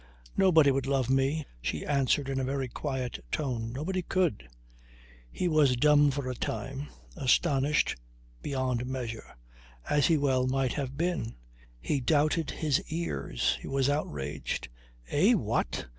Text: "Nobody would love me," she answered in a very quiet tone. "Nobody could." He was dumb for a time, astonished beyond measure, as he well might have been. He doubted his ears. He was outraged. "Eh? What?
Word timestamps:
"Nobody 0.35 0.71
would 0.71 0.87
love 0.87 1.11
me," 1.11 1.45
she 1.61 1.85
answered 1.85 2.27
in 2.27 2.39
a 2.39 2.43
very 2.43 2.67
quiet 2.67 3.23
tone. 3.31 3.71
"Nobody 3.71 4.01
could." 4.01 4.49
He 5.31 5.47
was 5.47 5.75
dumb 5.75 6.09
for 6.09 6.27
a 6.27 6.33
time, 6.33 6.87
astonished 7.15 7.95
beyond 8.41 8.87
measure, 8.87 9.35
as 9.87 10.07
he 10.07 10.17
well 10.17 10.47
might 10.47 10.73
have 10.73 10.97
been. 10.97 11.35
He 11.79 11.99
doubted 11.99 12.49
his 12.49 12.81
ears. 12.89 13.59
He 13.61 13.67
was 13.67 13.89
outraged. 13.91 14.69
"Eh? 15.11 15.33
What? 15.35 15.85